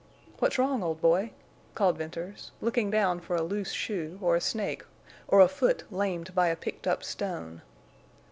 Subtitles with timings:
[0.39, 1.31] "What's wrong, old boy?"
[1.75, 4.83] called Venters, looking down for a loose shoe or a snake
[5.27, 7.61] or a foot lamed by a picked up stone.